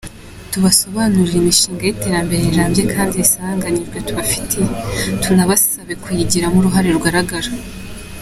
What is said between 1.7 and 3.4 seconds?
y’iterambere rirambye kandi